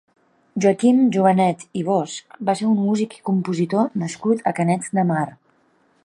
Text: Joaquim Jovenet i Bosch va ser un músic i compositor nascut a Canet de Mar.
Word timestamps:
Joaquim 0.63 1.01
Jovenet 1.15 1.65
i 1.81 1.83
Bosch 1.89 2.33
va 2.49 2.55
ser 2.61 2.65
un 2.69 2.81
músic 2.87 3.13
i 3.19 3.23
compositor 3.31 3.91
nascut 4.05 4.41
a 4.53 4.55
Canet 4.61 4.89
de 5.01 5.05
Mar. 5.11 5.25